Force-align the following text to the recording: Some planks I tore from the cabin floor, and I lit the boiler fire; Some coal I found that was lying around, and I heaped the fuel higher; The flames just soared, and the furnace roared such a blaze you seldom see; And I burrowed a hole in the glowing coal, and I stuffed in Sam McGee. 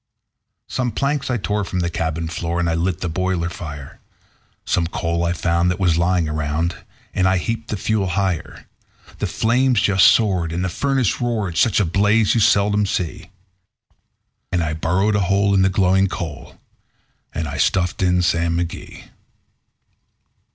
Some 0.67 0.91
planks 0.91 1.29
I 1.29 1.37
tore 1.37 1.63
from 1.63 1.81
the 1.81 1.89
cabin 1.91 2.27
floor, 2.27 2.59
and 2.59 2.67
I 2.67 2.73
lit 2.73 3.01
the 3.01 3.07
boiler 3.07 3.49
fire; 3.49 3.99
Some 4.65 4.87
coal 4.87 5.23
I 5.23 5.31
found 5.31 5.69
that 5.69 5.79
was 5.79 5.95
lying 5.95 6.27
around, 6.27 6.75
and 7.13 7.27
I 7.27 7.37
heaped 7.37 7.67
the 7.67 7.77
fuel 7.77 8.07
higher; 8.07 8.65
The 9.19 9.27
flames 9.27 9.79
just 9.79 10.07
soared, 10.07 10.51
and 10.53 10.65
the 10.65 10.69
furnace 10.69 11.21
roared 11.21 11.55
such 11.55 11.79
a 11.79 11.85
blaze 11.85 12.33
you 12.33 12.41
seldom 12.41 12.87
see; 12.87 13.29
And 14.51 14.63
I 14.63 14.73
burrowed 14.73 15.15
a 15.15 15.19
hole 15.29 15.53
in 15.53 15.61
the 15.61 15.69
glowing 15.69 16.07
coal, 16.07 16.59
and 17.31 17.47
I 17.47 17.59
stuffed 17.59 18.01
in 18.01 18.23
Sam 18.23 18.57
McGee. 18.57 19.03